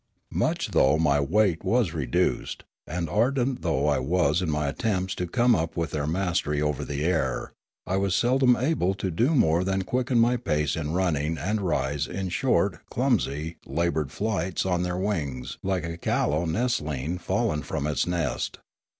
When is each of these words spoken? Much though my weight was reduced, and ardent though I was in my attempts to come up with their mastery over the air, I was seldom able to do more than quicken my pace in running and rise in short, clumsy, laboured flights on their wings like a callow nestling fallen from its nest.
Much 0.33 0.69
though 0.69 0.97
my 0.97 1.19
weight 1.19 1.63
was 1.63 1.93
reduced, 1.93 2.63
and 2.87 3.07
ardent 3.07 3.61
though 3.61 3.85
I 3.87 3.99
was 3.99 4.41
in 4.41 4.49
my 4.49 4.67
attempts 4.67 5.13
to 5.13 5.27
come 5.27 5.53
up 5.53 5.77
with 5.77 5.91
their 5.91 6.07
mastery 6.07 6.59
over 6.59 6.83
the 6.83 7.03
air, 7.05 7.51
I 7.85 7.97
was 7.97 8.15
seldom 8.15 8.55
able 8.55 8.95
to 8.95 9.11
do 9.11 9.35
more 9.35 9.63
than 9.63 9.83
quicken 9.83 10.17
my 10.17 10.37
pace 10.37 10.75
in 10.75 10.93
running 10.93 11.37
and 11.37 11.61
rise 11.61 12.07
in 12.07 12.29
short, 12.29 12.79
clumsy, 12.89 13.57
laboured 13.63 14.11
flights 14.11 14.65
on 14.65 14.81
their 14.81 14.97
wings 14.97 15.59
like 15.61 15.83
a 15.85 15.97
callow 15.97 16.45
nestling 16.45 17.19
fallen 17.19 17.61
from 17.61 17.85
its 17.85 18.07
nest. 18.07 18.57